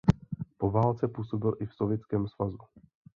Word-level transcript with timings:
Po 0.57 0.71
válce 0.71 1.07
působil 1.07 1.53
i 1.59 1.65
v 1.65 1.73
Sovětském 1.73 2.27
svazu. 2.27 2.57